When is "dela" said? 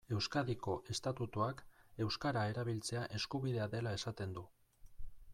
3.75-3.93